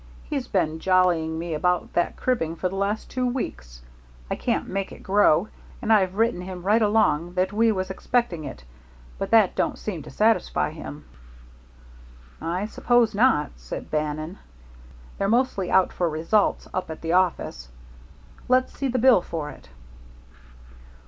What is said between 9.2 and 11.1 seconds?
that don't seem to satisfy him."